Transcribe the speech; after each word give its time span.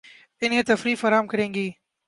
انھیں 0.41 0.63
تفریح 0.67 0.95
فراہم 0.99 1.27
کریں 1.27 1.53
گی 1.53 1.69